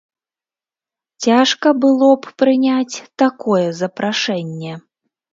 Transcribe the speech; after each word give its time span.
Цяжка 1.25 1.73
было 1.83 2.07
б 2.23 2.33
прыняць 2.43 2.95
такое 3.23 3.67
запрашэнне. 3.81 4.73